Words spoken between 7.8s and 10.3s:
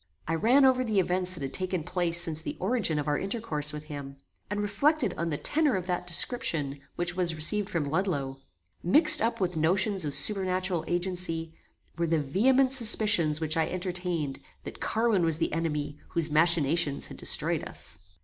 Ludloe. Mixed up with notions of